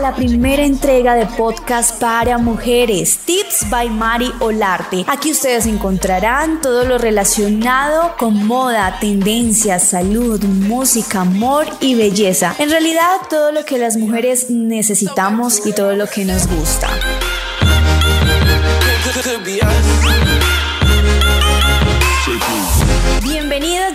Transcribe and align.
La 0.00 0.14
primera 0.14 0.64
entrega 0.64 1.14
de 1.14 1.26
podcast 1.26 1.98
para 2.00 2.38
mujeres, 2.38 3.18
Tips 3.24 3.68
by 3.68 3.90
Mari 3.90 4.32
Olarte. 4.38 5.04
Aquí 5.08 5.32
ustedes 5.32 5.66
encontrarán 5.66 6.60
todo 6.60 6.84
lo 6.84 6.98
relacionado 6.98 8.14
con 8.16 8.46
moda, 8.46 8.98
tendencias, 9.00 9.84
salud, 9.84 10.42
música, 10.44 11.22
amor 11.22 11.66
y 11.80 11.94
belleza. 11.94 12.54
En 12.58 12.70
realidad, 12.70 13.10
todo 13.28 13.50
lo 13.50 13.64
que 13.64 13.78
las 13.78 13.96
mujeres 13.96 14.50
necesitamos 14.50 15.66
y 15.66 15.72
todo 15.72 15.94
lo 15.94 16.06
que 16.06 16.24
nos 16.24 16.46
gusta. 16.46 16.88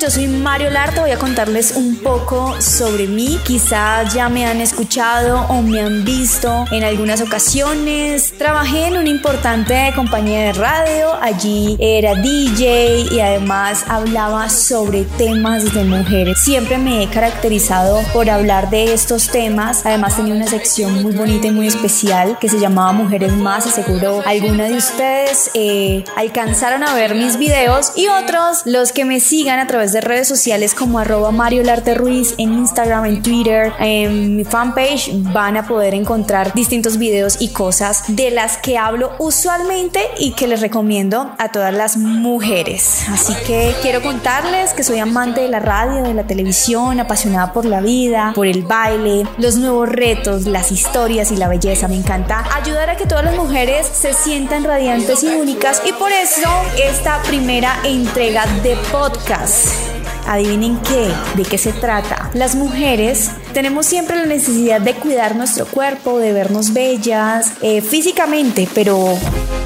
Yo 0.03 0.09
soy 0.09 0.27
Mario 0.27 0.70
Larte, 0.70 0.99
voy 0.99 1.12
a 1.12 1.17
contarles 1.17 1.77
un 1.77 1.95
poco 1.95 2.59
sobre 2.59 3.07
mí. 3.07 3.39
Quizás 3.45 4.13
ya 4.13 4.27
me 4.27 4.45
han 4.45 4.59
escuchado 4.59 5.45
o 5.48 5.61
me 5.61 5.80
han 5.80 6.03
visto 6.03 6.66
en 6.71 6.84
algunas 6.84 7.21
ocasiones. 7.21 8.34
Trabajé 8.38 8.88
en 8.88 8.97
una 8.97 9.08
importante 9.08 9.94
compañía 9.95 10.47
de 10.47 10.53
radio, 10.53 11.13
allí 11.22 11.78
era 11.80 12.16
DJ 12.16 13.13
y 13.13 13.22
además 13.22 13.86
hablaba 13.88 14.50
sobre 14.50 15.05
temas 15.05 15.73
de 15.73 15.86
mujeres. 15.86 16.38
Siempre 16.44 16.78
me 16.78 17.03
he 17.03 17.09
caracterizado 17.09 18.02
por 18.11 18.30
hablar 18.30 18.69
de 18.69 18.94
estos 18.94 19.30
temas. 19.30 19.85
Además 19.85 20.17
tenía 20.17 20.35
una 20.35 20.47
sección 20.47 21.02
muy 21.02 21.13
bonita 21.13 21.47
y 21.47 21.52
muy 21.52 21.67
especial 21.67 22.38
que 22.39 22.50
se 22.50 22.59
llamaba 22.59 22.91
Mujeres 22.91 23.31
Más 23.31 23.67
y 23.67 23.69
seguro 23.69 24.22
alguna 24.25 24.66
de 24.66 24.75
ustedes 24.75 25.50
eh, 25.53 26.03
alcanzaron 26.17 26.83
a 26.83 26.94
ver 26.94 27.16
mis 27.16 27.38
videos 27.38 27.94
y 27.95 28.08
otros 28.08 28.63
los 28.66 28.91
que 28.91 29.06
me 29.06 29.22
sigan 29.22 29.59
a 29.59 29.67
través 29.67 29.92
de 29.94 30.02
redes 30.02 30.27
sociales 30.27 30.73
como 30.73 30.99
arroba 30.99 31.31
Mario 31.31 31.63
Larte 31.63 31.94
Ruiz 31.94 32.36
en 32.38 32.53
Instagram, 32.53 33.05
en 33.05 33.22
Twitter, 33.22 33.72
en 33.80 34.35
mi 34.35 34.44
fanpage 34.44 35.11
van 35.13 35.58
a 35.58 35.67
poder 35.67 35.94
encontrar 35.94 36.53
distintos 36.53 36.97
videos 36.97 37.38
y 37.39 37.50
cosas 37.50 38.03
de 38.08 38.31
las 38.31 38.58
que 38.58 38.77
hablo 38.77 39.11
usualmente 39.19 40.02
y 40.17 40.33
que 40.33 40.47
les 40.47 40.61
recomiendo 40.61 41.33
a 41.38 41.50
todas 41.50 41.73
las 41.73 41.97
mujeres. 41.97 43.05
Así 43.09 43.33
que 43.45 43.73
quiero 43.81 44.02
contarles 44.02 44.73
que 44.73 44.83
soy 44.83 45.00
amante 45.00 45.41
de 45.41 45.50
la 45.50 45.59
radio, 45.59 46.03
de 46.03 46.13
la 46.13 46.25
televisión, 46.25 47.00
apasionada 47.00 47.53
por 47.53 47.66
la 47.66 47.81
vida, 47.81 48.31
por 48.35 48.47
el 48.47 48.63
baile, 48.63 49.25
los 49.38 49.55
nuevos 49.55 49.89
retos, 49.89 50.45
las 50.45 50.72
historias 50.72 51.31
y 51.31 51.38
la 51.38 51.47
belleza. 51.47 51.88
Me 51.88 51.95
encanta 51.95 52.44
ayudar 52.55 52.89
a 52.89 52.97
que 52.97 53.05
todas 53.05 53.23
las 53.23 53.35
mujeres 53.35 53.88
se 53.88 54.13
sientan 54.13 54.63
radiantes 54.63 55.23
y 55.23 55.28
únicas 55.28 55.81
y 55.85 55.94
por 55.94 56.11
eso 56.11 56.50
esta 56.83 57.22
primera 57.23 57.78
entrega 57.83 58.45
de 58.63 58.75
podcast. 58.91 59.83
Adivinen 60.27 60.77
qué, 60.79 61.11
de 61.35 61.43
qué 61.43 61.57
se 61.57 61.73
trata. 61.73 62.29
Las 62.33 62.55
mujeres 62.55 63.31
tenemos 63.53 63.85
siempre 63.85 64.16
la 64.16 64.25
necesidad 64.25 64.81
de 64.81 64.95
cuidar 64.95 65.35
nuestro 65.35 65.66
cuerpo, 65.66 66.19
de 66.19 66.33
vernos 66.33 66.73
bellas 66.73 67.52
eh, 67.61 67.81
físicamente, 67.81 68.67
pero 68.73 69.17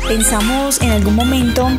pensamos 0.07 0.81
en 0.81 0.91
algún 0.91 1.15
momento 1.15 1.69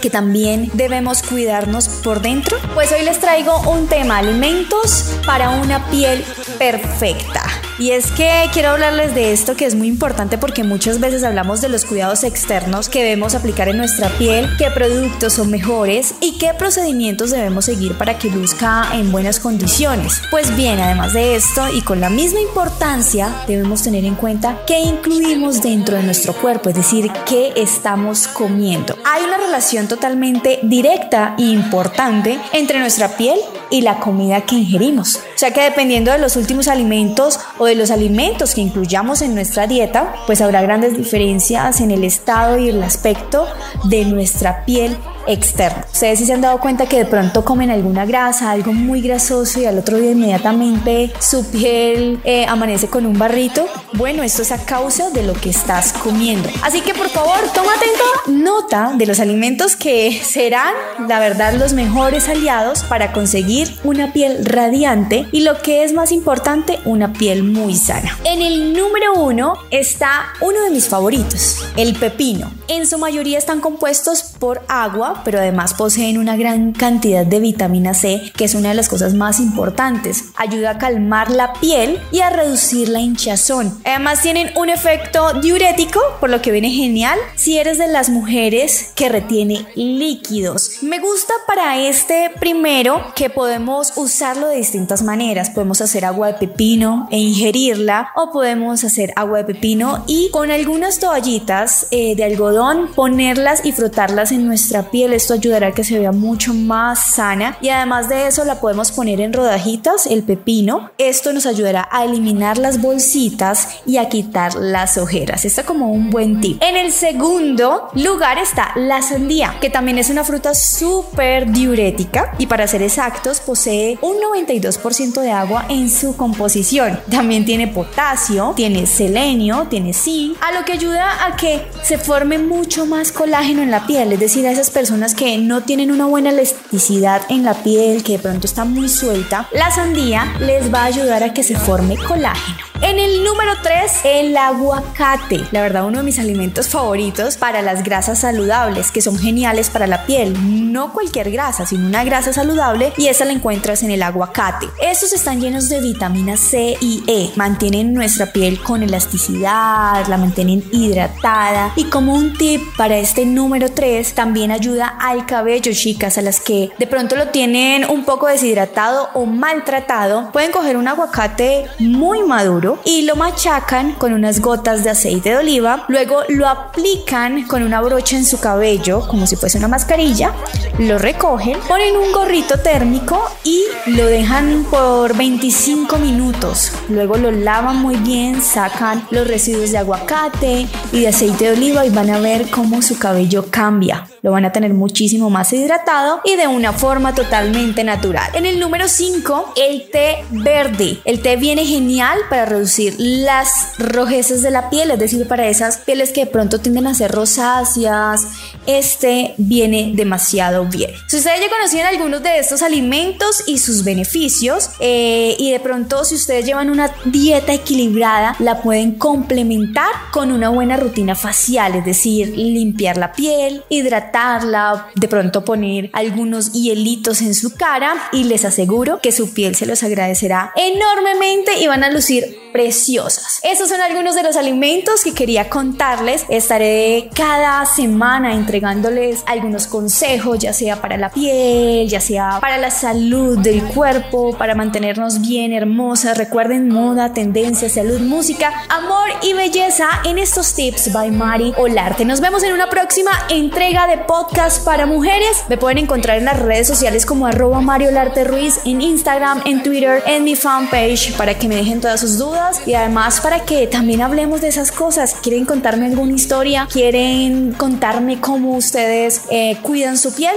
que 0.00 0.10
también 0.10 0.70
debemos 0.74 1.22
cuidarnos 1.22 1.88
por 1.88 2.20
dentro? 2.22 2.56
Pues 2.74 2.90
hoy 2.92 3.04
les 3.04 3.20
traigo 3.20 3.60
un 3.70 3.86
tema, 3.86 4.18
alimentos 4.18 5.14
para 5.26 5.50
una 5.50 5.84
piel 5.90 6.24
perfecta. 6.58 7.44
Y 7.80 7.92
es 7.92 8.12
que 8.12 8.30
quiero 8.52 8.68
hablarles 8.68 9.14
de 9.14 9.32
esto 9.32 9.56
que 9.56 9.64
es 9.64 9.74
muy 9.74 9.88
importante 9.88 10.36
porque 10.36 10.64
muchas 10.64 11.00
veces 11.00 11.24
hablamos 11.24 11.62
de 11.62 11.70
los 11.70 11.86
cuidados 11.86 12.24
externos 12.24 12.90
que 12.90 13.02
debemos 13.02 13.34
aplicar 13.34 13.70
en 13.70 13.78
nuestra 13.78 14.10
piel, 14.10 14.50
qué 14.58 14.70
productos 14.70 15.32
son 15.32 15.50
mejores 15.50 16.14
y 16.20 16.36
qué 16.36 16.52
procedimientos 16.52 17.30
debemos 17.30 17.64
seguir 17.64 17.96
para 17.96 18.18
que 18.18 18.28
luzca 18.28 18.86
en 18.92 19.10
buenas 19.10 19.40
condiciones. 19.40 20.20
Pues 20.30 20.54
bien, 20.58 20.78
además 20.78 21.14
de 21.14 21.36
esto 21.36 21.72
y 21.72 21.80
con 21.80 22.02
la 22.02 22.10
misma 22.10 22.42
importancia, 22.42 23.34
debemos 23.48 23.82
tener 23.82 24.04
en 24.04 24.14
cuenta 24.14 24.60
qué 24.66 24.80
incluimos 24.80 25.62
dentro 25.62 25.96
de 25.96 26.02
nuestro 26.02 26.34
cuerpo, 26.34 26.68
es 26.68 26.74
decir, 26.74 27.10
qué 27.24 27.54
estamos 27.56 28.28
comiendo. 28.28 28.94
Hay 29.06 29.24
una 29.24 29.38
relación 29.38 29.88
totalmente 29.88 30.60
directa 30.64 31.34
e 31.38 31.44
importante 31.44 32.38
entre 32.52 32.78
nuestra 32.78 33.16
piel 33.16 33.38
y 33.70 33.82
la 33.82 34.00
comida 34.00 34.42
que 34.42 34.56
ingerimos. 34.56 35.16
O 35.16 35.38
sea 35.38 35.52
que 35.52 35.62
dependiendo 35.62 36.12
de 36.12 36.18
los 36.18 36.36
últimos 36.36 36.68
alimentos 36.68 37.40
o 37.58 37.66
de 37.66 37.74
los 37.74 37.90
alimentos 37.90 38.54
que 38.54 38.60
incluyamos 38.60 39.22
en 39.22 39.34
nuestra 39.34 39.66
dieta, 39.66 40.14
pues 40.26 40.40
habrá 40.40 40.62
grandes 40.62 40.96
diferencias 40.96 41.80
en 41.80 41.90
el 41.90 42.04
estado 42.04 42.58
y 42.58 42.68
el 42.68 42.82
aspecto 42.82 43.46
de 43.84 44.04
nuestra 44.04 44.64
piel 44.64 44.96
externa. 45.26 45.86
Ustedes 45.92 46.18
sí 46.18 46.26
se 46.26 46.32
han 46.32 46.40
dado 46.40 46.60
cuenta 46.60 46.86
que 46.86 46.98
de 46.98 47.04
pronto 47.04 47.44
comen 47.44 47.70
alguna 47.70 48.04
grasa, 48.04 48.50
algo 48.50 48.72
muy 48.72 49.00
grasoso 49.00 49.60
y 49.60 49.66
al 49.66 49.78
otro 49.78 49.98
día 49.98 50.12
inmediatamente 50.12 51.12
su 51.18 51.44
piel 51.50 52.20
eh, 52.24 52.46
amanece 52.46 52.88
con 52.88 53.06
un 53.06 53.18
barrito. 53.18 53.66
Bueno, 53.94 54.22
esto 54.22 54.42
es 54.42 54.52
a 54.52 54.58
causa 54.58 55.10
de 55.10 55.22
lo 55.22 55.34
que 55.34 55.50
estás 55.50 55.92
comiendo. 55.92 56.48
Así 56.62 56.80
que 56.80 56.94
por 56.94 57.08
favor, 57.08 57.38
toma 57.54 57.72
atenta 57.74 58.04
nota 58.28 58.92
de 58.94 59.06
los 59.06 59.20
alimentos 59.20 59.76
que 59.76 60.20
serán, 60.24 60.74
la 61.08 61.18
verdad, 61.18 61.54
los 61.54 61.72
mejores 61.72 62.28
aliados 62.28 62.82
para 62.84 63.12
conseguir 63.12 63.78
una 63.84 64.12
piel 64.12 64.44
radiante 64.44 65.26
y 65.32 65.40
lo 65.40 65.60
que 65.62 65.84
es 65.84 65.92
más 65.92 66.12
importante, 66.12 66.78
una 66.84 67.12
piel 67.12 67.42
muy 67.42 67.74
sana. 67.74 68.18
En 68.24 68.42
el 68.42 68.72
número 68.72 69.14
uno 69.14 69.54
está 69.70 70.32
uno 70.40 70.60
de 70.62 70.70
mis 70.70 70.88
favoritos, 70.88 71.64
el 71.76 71.94
pepino. 71.96 72.50
En 72.68 72.86
su 72.86 72.98
mayoría 72.98 73.38
están 73.38 73.60
compuestos 73.60 74.22
por 74.38 74.62
agua, 74.68 75.09
pero 75.24 75.38
además 75.38 75.74
poseen 75.74 76.18
una 76.18 76.36
gran 76.36 76.72
cantidad 76.72 77.26
de 77.26 77.40
vitamina 77.40 77.94
C, 77.94 78.32
que 78.36 78.44
es 78.44 78.54
una 78.54 78.70
de 78.70 78.74
las 78.74 78.88
cosas 78.88 79.14
más 79.14 79.40
importantes. 79.40 80.24
Ayuda 80.36 80.70
a 80.70 80.78
calmar 80.78 81.30
la 81.30 81.52
piel 81.54 81.98
y 82.12 82.20
a 82.20 82.30
reducir 82.30 82.88
la 82.88 83.00
hinchazón. 83.00 83.78
Además 83.84 84.22
tienen 84.22 84.50
un 84.56 84.70
efecto 84.70 85.40
diurético, 85.40 86.00
por 86.20 86.30
lo 86.30 86.42
que 86.42 86.52
viene 86.52 86.70
genial 86.70 87.18
si 87.36 87.58
eres 87.58 87.78
de 87.78 87.88
las 87.88 88.08
mujeres 88.08 88.92
que 88.94 89.08
retiene 89.08 89.66
líquidos. 89.74 90.82
Me 90.82 90.98
gusta 90.98 91.32
para 91.46 91.78
este 91.78 92.30
primero 92.38 93.12
que 93.14 93.30
podemos 93.30 93.92
usarlo 93.96 94.48
de 94.48 94.56
distintas 94.56 95.02
maneras. 95.02 95.50
Podemos 95.50 95.80
hacer 95.80 96.04
agua 96.04 96.28
de 96.28 96.34
pepino 96.34 97.08
e 97.10 97.18
ingerirla 97.18 98.10
o 98.14 98.30
podemos 98.32 98.84
hacer 98.84 99.12
agua 99.16 99.38
de 99.38 99.44
pepino 99.44 100.04
y 100.06 100.30
con 100.30 100.50
algunas 100.50 100.98
toallitas 100.98 101.86
eh, 101.90 102.14
de 102.14 102.24
algodón 102.24 102.88
ponerlas 102.94 103.64
y 103.64 103.72
frotarlas 103.72 104.32
en 104.32 104.46
nuestra 104.46 104.90
piel. 104.90 104.99
Esto 105.00 105.34
ayudará 105.34 105.68
a 105.68 105.72
que 105.72 105.82
se 105.82 105.98
vea 105.98 106.12
mucho 106.12 106.52
más 106.52 107.14
sana 107.14 107.56
y 107.62 107.70
además 107.70 108.10
de 108.10 108.26
eso 108.26 108.44
la 108.44 108.60
podemos 108.60 108.92
poner 108.92 109.20
en 109.20 109.32
rodajitas, 109.32 110.06
el 110.06 110.22
pepino. 110.22 110.90
Esto 110.98 111.32
nos 111.32 111.46
ayudará 111.46 111.88
a 111.90 112.04
eliminar 112.04 112.58
las 112.58 112.82
bolsitas 112.82 113.80
y 113.86 113.96
a 113.96 114.10
quitar 114.10 114.54
las 114.54 114.98
ojeras. 114.98 115.46
Esto 115.46 115.64
como 115.64 115.90
un 115.90 116.10
buen 116.10 116.40
tip. 116.40 116.62
En 116.62 116.76
el 116.76 116.92
segundo 116.92 117.88
lugar 117.94 118.38
está 118.38 118.72
la 118.76 119.00
sandía, 119.00 119.56
que 119.60 119.70
también 119.70 119.96
es 119.96 120.10
una 120.10 120.22
fruta 120.22 120.54
súper 120.54 121.50
diurética 121.50 122.34
y 122.38 122.46
para 122.46 122.66
ser 122.66 122.82
exactos 122.82 123.40
posee 123.40 123.98
un 124.02 124.16
92% 124.18 125.20
de 125.22 125.32
agua 125.32 125.64
en 125.70 125.90
su 125.90 126.14
composición. 126.16 127.00
También 127.10 127.46
tiene 127.46 127.68
potasio, 127.68 128.52
tiene 128.54 128.86
selenio, 128.86 129.66
tiene 129.70 129.94
zinc, 129.94 130.36
a 130.42 130.52
lo 130.52 130.64
que 130.64 130.72
ayuda 130.72 131.26
a 131.26 131.36
que 131.36 131.66
se 131.82 131.96
forme 131.96 132.38
mucho 132.38 132.84
más 132.84 133.12
colágeno 133.12 133.62
en 133.62 133.70
la 133.70 133.86
piel, 133.86 134.12
es 134.12 134.20
decir, 134.20 134.46
a 134.46 134.52
esas 134.52 134.70
personas 134.70 134.89
que 135.16 135.38
no 135.38 135.62
tienen 135.62 135.92
una 135.92 136.06
buena 136.06 136.30
elasticidad 136.30 137.22
en 137.28 137.44
la 137.44 137.54
piel, 137.54 138.02
que 138.02 138.12
de 138.12 138.18
pronto 138.18 138.46
está 138.48 138.64
muy 138.64 138.88
suelta, 138.88 139.48
la 139.52 139.70
sandía 139.70 140.34
les 140.40 140.74
va 140.74 140.82
a 140.82 140.86
ayudar 140.86 141.22
a 141.22 141.32
que 141.32 141.44
se 141.44 141.54
forme 141.54 141.96
colágeno. 141.96 142.70
En 142.82 142.98
el 142.98 143.22
número 143.22 143.52
3, 143.62 143.92
el 144.04 144.34
aguacate. 144.34 145.44
La 145.52 145.60
verdad, 145.60 145.84
uno 145.84 145.98
de 145.98 146.04
mis 146.04 146.18
alimentos 146.18 146.70
favoritos 146.70 147.36
para 147.36 147.60
las 147.60 147.84
grasas 147.84 148.20
saludables, 148.20 148.90
que 148.90 149.02
son 149.02 149.18
geniales 149.18 149.68
para 149.68 149.86
la 149.86 150.06
piel. 150.06 150.34
No 150.72 150.94
cualquier 150.94 151.30
grasa, 151.30 151.66
sino 151.66 151.86
una 151.86 152.04
grasa 152.04 152.32
saludable 152.32 152.94
y 152.96 153.08
esa 153.08 153.26
la 153.26 153.32
encuentras 153.32 153.82
en 153.82 153.90
el 153.90 154.02
aguacate. 154.02 154.66
Estos 154.80 155.12
están 155.12 155.42
llenos 155.42 155.68
de 155.68 155.82
vitamina 155.82 156.38
C 156.38 156.78
y 156.80 157.04
E. 157.06 157.30
Mantienen 157.36 157.92
nuestra 157.92 158.32
piel 158.32 158.62
con 158.62 158.82
elasticidad, 158.82 160.06
la 160.06 160.16
mantienen 160.16 160.64
hidratada. 160.72 161.74
Y 161.76 161.84
como 161.84 162.14
un 162.14 162.32
tip 162.32 162.62
para 162.78 162.96
este 162.96 163.26
número 163.26 163.70
3, 163.70 164.14
también 164.14 164.50
ayuda 164.50 164.79
al 164.88 165.26
cabello, 165.26 165.72
chicas, 165.72 166.18
a 166.18 166.22
las 166.22 166.40
que 166.40 166.70
de 166.78 166.86
pronto 166.86 167.16
lo 167.16 167.28
tienen 167.28 167.88
un 167.88 168.04
poco 168.04 168.26
deshidratado 168.26 169.08
o 169.14 169.26
maltratado. 169.26 170.30
Pueden 170.32 170.52
coger 170.52 170.76
un 170.76 170.88
aguacate 170.88 171.66
muy 171.78 172.22
maduro 172.22 172.78
y 172.84 173.02
lo 173.02 173.16
machacan 173.16 173.92
con 173.92 174.12
unas 174.12 174.40
gotas 174.40 174.84
de 174.84 174.90
aceite 174.90 175.30
de 175.30 175.38
oliva. 175.38 175.84
Luego 175.88 176.22
lo 176.28 176.48
aplican 176.48 177.44
con 177.46 177.62
una 177.62 177.80
brocha 177.80 178.16
en 178.16 178.24
su 178.24 178.40
cabello 178.40 179.06
como 179.08 179.26
si 179.26 179.36
fuese 179.36 179.58
una 179.58 179.68
mascarilla. 179.68 180.32
Lo 180.78 180.98
recogen, 180.98 181.58
ponen 181.68 181.96
un 181.96 182.12
gorrito 182.12 182.58
térmico 182.58 183.22
y 183.44 183.62
lo 183.86 184.06
dejan 184.06 184.64
por 184.70 185.16
25 185.16 185.98
minutos. 185.98 186.72
Luego 186.88 187.16
lo 187.16 187.30
lavan 187.30 187.76
muy 187.76 187.96
bien, 187.96 188.42
sacan 188.42 189.06
los 189.10 189.26
residuos 189.26 189.72
de 189.72 189.78
aguacate 189.78 190.66
y 190.92 191.00
de 191.00 191.08
aceite 191.08 191.46
de 191.46 191.52
oliva 191.52 191.84
y 191.86 191.90
van 191.90 192.10
a 192.10 192.18
ver 192.18 192.50
cómo 192.50 192.82
su 192.82 192.98
cabello 192.98 193.46
cambia. 193.50 194.06
Lo 194.22 194.32
van 194.32 194.44
a 194.44 194.52
tener 194.52 194.69
muchísimo 194.74 195.30
más 195.30 195.52
hidratado 195.52 196.20
y 196.24 196.36
de 196.36 196.46
una 196.46 196.72
forma 196.72 197.14
totalmente 197.14 197.84
natural. 197.84 198.30
En 198.34 198.46
el 198.46 198.58
número 198.58 198.88
5, 198.88 199.54
el 199.56 199.90
té 199.90 200.24
verde. 200.30 200.98
El 201.04 201.20
té 201.20 201.36
viene 201.36 201.64
genial 201.64 202.18
para 202.28 202.44
reducir 202.44 202.94
las 202.98 203.78
rojeces 203.78 204.42
de 204.42 204.50
la 204.50 204.70
piel, 204.70 204.90
es 204.90 204.98
decir, 204.98 205.26
para 205.26 205.46
esas 205.46 205.78
pieles 205.78 206.10
que 206.10 206.24
de 206.24 206.30
pronto 206.30 206.60
tienden 206.60 206.86
a 206.86 206.94
ser 206.94 207.10
rosáceas. 207.10 208.26
Este 208.66 209.34
viene 209.36 209.92
demasiado 209.94 210.64
bien. 210.66 210.90
Si 211.08 211.16
ustedes 211.16 211.40
ya 211.40 211.50
conocían 211.50 211.86
algunos 211.86 212.22
de 212.22 212.38
estos 212.38 212.62
alimentos 212.62 213.42
y 213.46 213.58
sus 213.58 213.84
beneficios, 213.84 214.70
eh, 214.80 215.34
y 215.38 215.50
de 215.50 215.60
pronto 215.60 216.04
si 216.04 216.14
ustedes 216.14 216.44
llevan 216.44 216.70
una 216.70 216.90
dieta 217.04 217.52
equilibrada, 217.52 218.36
la 218.38 218.62
pueden 218.62 218.92
complementar 218.92 219.90
con 220.12 220.32
una 220.32 220.48
buena 220.48 220.76
rutina 220.76 221.14
facial, 221.14 221.74
es 221.74 221.84
decir, 221.84 222.28
limpiar 222.36 222.96
la 222.96 223.12
piel, 223.12 223.62
hidratarla, 223.68 224.59
de 224.94 225.08
pronto 225.08 225.44
poner 225.44 225.90
algunos 225.92 226.52
hielitos 226.52 227.20
en 227.22 227.34
su 227.34 227.54
cara 227.54 227.94
y 228.12 228.24
les 228.24 228.44
aseguro 228.44 229.00
que 229.00 229.12
su 229.12 229.32
piel 229.32 229.54
se 229.54 229.66
los 229.66 229.82
agradecerá 229.82 230.52
enormemente 230.56 231.58
y 231.60 231.66
van 231.66 231.84
a 231.84 231.90
lucir 231.90 232.38
preciosas. 232.52 233.40
Estos 233.42 233.68
son 233.68 233.80
algunos 233.80 234.14
de 234.14 234.22
los 234.22 234.36
alimentos 234.36 235.02
que 235.04 235.14
quería 235.14 235.48
contarles. 235.48 236.24
Estaré 236.28 237.10
cada 237.14 237.64
semana 237.64 238.34
entregándoles 238.34 239.22
algunos 239.26 239.66
consejos, 239.66 240.38
ya 240.38 240.52
sea 240.52 240.80
para 240.80 240.96
la 240.96 241.10
piel, 241.10 241.88
ya 241.88 242.00
sea 242.00 242.38
para 242.40 242.58
la 242.58 242.70
salud 242.70 243.38
del 243.38 243.62
cuerpo, 243.62 244.36
para 244.36 244.54
mantenernos 244.54 245.20
bien 245.20 245.52
hermosas. 245.52 246.18
Recuerden 246.18 246.68
moda, 246.68 247.12
tendencia, 247.12 247.68
salud, 247.68 248.00
música, 248.00 248.52
amor 248.68 249.08
y 249.22 249.32
belleza 249.32 249.88
en 250.04 250.18
estos 250.18 250.54
tips 250.54 250.92
by 250.92 251.10
Mari 251.10 251.52
Olarte. 251.56 252.04
Nos 252.04 252.20
vemos 252.20 252.42
en 252.42 252.52
una 252.52 252.68
próxima 252.68 253.10
entrega 253.28 253.86
de 253.86 253.98
podcast 253.98 254.49
para 254.58 254.86
mujeres. 254.86 255.44
Me 255.48 255.56
pueden 255.56 255.78
encontrar 255.78 256.18
en 256.18 256.24
las 256.24 256.38
redes 256.38 256.66
sociales 256.66 257.06
como 257.06 257.26
arroba 257.26 257.60
Mario 257.60 257.88
Olarte 257.88 258.24
Ruiz 258.24 258.60
en 258.64 258.82
Instagram, 258.82 259.42
en 259.44 259.62
Twitter, 259.62 260.02
en 260.06 260.24
mi 260.24 260.36
fanpage 260.36 261.14
para 261.16 261.34
que 261.34 261.48
me 261.48 261.56
dejen 261.56 261.80
todas 261.80 262.00
sus 262.00 262.18
dudas 262.18 262.60
y 262.66 262.74
además 262.74 263.20
para 263.20 263.44
que 263.44 263.66
también 263.66 264.02
hablemos 264.02 264.40
de 264.40 264.48
esas 264.48 264.72
cosas. 264.72 265.14
¿Quieren 265.22 265.44
contarme 265.44 265.86
alguna 265.86 266.12
historia? 266.12 266.66
¿Quieren 266.70 267.52
contarme 267.52 268.20
cómo 268.20 268.56
ustedes 268.56 269.22
eh, 269.30 269.56
cuidan 269.62 269.96
su 269.96 270.14
piel? 270.14 270.34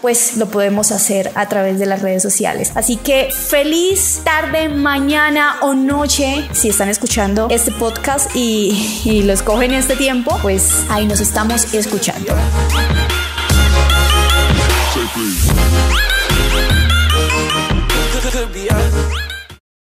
pues 0.00 0.36
lo 0.36 0.46
podemos 0.46 0.92
hacer 0.92 1.32
a 1.34 1.48
través 1.48 1.78
de 1.78 1.86
las 1.86 2.02
redes 2.02 2.22
sociales. 2.22 2.70
Así 2.74 2.96
que 2.96 3.30
feliz 3.32 4.20
tarde, 4.22 4.68
mañana 4.68 5.56
o 5.62 5.74
noche 5.74 6.48
si 6.52 6.68
están 6.68 6.88
escuchando 6.88 7.48
este 7.50 7.72
podcast 7.72 8.30
y, 8.36 9.02
y 9.04 9.22
lo 9.22 9.32
escogen 9.32 9.74
este 9.74 9.96
tiempo, 9.96 10.38
pues 10.42 10.84
ahí 10.90 11.06
nos 11.06 11.20
estamos 11.20 11.74
escuchando. 11.74 12.36
Peace. 15.16 15.65